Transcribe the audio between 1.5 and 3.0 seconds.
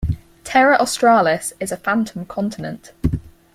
is a phantom continent.